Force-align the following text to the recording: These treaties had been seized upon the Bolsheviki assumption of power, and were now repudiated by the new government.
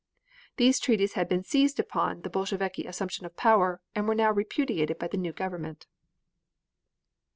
These 0.57 0.79
treaties 0.79 1.13
had 1.13 1.29
been 1.29 1.43
seized 1.43 1.79
upon 1.79 2.21
the 2.23 2.29
Bolsheviki 2.31 2.87
assumption 2.87 3.23
of 3.27 3.37
power, 3.37 3.81
and 3.93 4.07
were 4.07 4.15
now 4.15 4.31
repudiated 4.31 4.97
by 4.97 5.07
the 5.07 5.15
new 5.15 5.31
government. 5.31 5.85